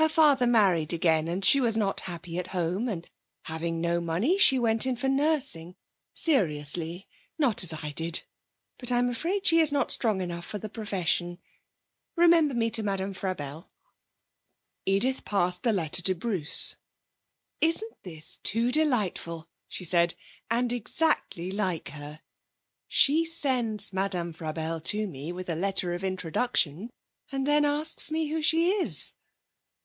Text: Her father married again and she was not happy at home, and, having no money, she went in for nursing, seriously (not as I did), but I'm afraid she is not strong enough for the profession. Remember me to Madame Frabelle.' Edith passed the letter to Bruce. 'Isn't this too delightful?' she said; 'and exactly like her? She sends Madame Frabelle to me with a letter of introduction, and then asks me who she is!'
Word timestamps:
Her 0.00 0.08
father 0.08 0.46
married 0.46 0.94
again 0.94 1.28
and 1.28 1.44
she 1.44 1.60
was 1.60 1.76
not 1.76 2.00
happy 2.00 2.38
at 2.38 2.46
home, 2.48 2.88
and, 2.88 3.06
having 3.42 3.82
no 3.82 4.00
money, 4.00 4.38
she 4.38 4.58
went 4.58 4.86
in 4.86 4.96
for 4.96 5.10
nursing, 5.10 5.76
seriously 6.14 7.06
(not 7.38 7.62
as 7.62 7.74
I 7.74 7.90
did), 7.92 8.22
but 8.78 8.90
I'm 8.90 9.10
afraid 9.10 9.46
she 9.46 9.58
is 9.58 9.70
not 9.70 9.90
strong 9.90 10.22
enough 10.22 10.46
for 10.46 10.56
the 10.56 10.70
profession. 10.70 11.38
Remember 12.16 12.54
me 12.54 12.70
to 12.70 12.82
Madame 12.82 13.12
Frabelle.' 13.12 13.68
Edith 14.86 15.22
passed 15.26 15.64
the 15.64 15.72
letter 15.74 16.00
to 16.00 16.14
Bruce. 16.14 16.76
'Isn't 17.60 18.02
this 18.02 18.36
too 18.42 18.72
delightful?' 18.72 19.50
she 19.68 19.84
said; 19.84 20.14
'and 20.50 20.72
exactly 20.72 21.50
like 21.52 21.90
her? 21.90 22.22
She 22.88 23.26
sends 23.26 23.92
Madame 23.92 24.32
Frabelle 24.32 24.80
to 24.84 25.06
me 25.06 25.30
with 25.30 25.50
a 25.50 25.54
letter 25.54 25.92
of 25.92 26.02
introduction, 26.02 26.88
and 27.30 27.46
then 27.46 27.66
asks 27.66 28.10
me 28.10 28.28
who 28.28 28.40
she 28.40 28.70
is!' 28.70 29.12